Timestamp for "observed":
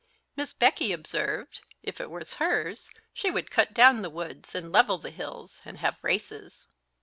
0.93-1.59